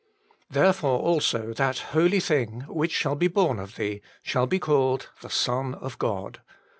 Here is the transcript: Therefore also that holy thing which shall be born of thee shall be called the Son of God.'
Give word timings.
Therefore 0.49 0.97
also 1.01 1.53
that 1.53 1.77
holy 1.93 2.19
thing 2.19 2.61
which 2.61 2.91
shall 2.91 3.13
be 3.13 3.27
born 3.27 3.59
of 3.59 3.75
thee 3.75 4.01
shall 4.23 4.47
be 4.47 4.57
called 4.57 5.09
the 5.21 5.29
Son 5.29 5.75
of 5.75 5.99
God.' 5.99 6.41